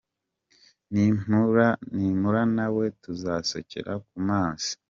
[1.93, 4.71] Nimpura nawe tuzasokera ku mazi.